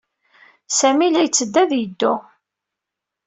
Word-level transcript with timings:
Sami 0.77 1.07
la 1.11 1.21
yetteddu 1.23 1.57
ad 1.63 1.71
yeddu. 1.75 2.13